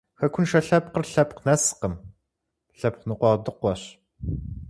Хэкуншэ 0.19 0.59
лъэпкъыр 0.67 1.05
лъэпкъ 1.11 1.41
нэскъым, 1.45 1.93
лъэпкъ 2.77 3.05
ныкъуэдыкъуэщ. 3.07 3.81